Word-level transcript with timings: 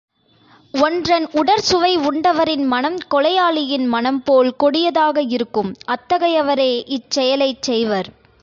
ஒன்றன் 0.73 1.27
உடற்சுவை 1.31 1.91
உண்டவரின் 1.97 2.65
மனம் 2.65 2.97
கொலையாளியின் 3.09 3.87
மனம்போல் 3.93 4.51
கொடியதாக 4.57 5.21
இருக்கும் 5.29 5.71
அத் 5.85 6.07
தகையவரே 6.13 6.71
இச் 6.87 7.09
செயலைச் 7.09 7.61
செய்வர். 7.61 8.09